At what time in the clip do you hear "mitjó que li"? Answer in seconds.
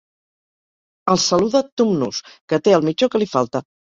2.91-3.31